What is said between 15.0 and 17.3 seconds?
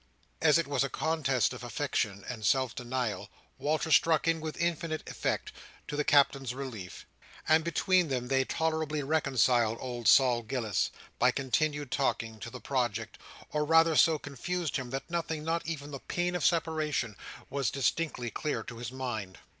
nothing, not even the pain of separation,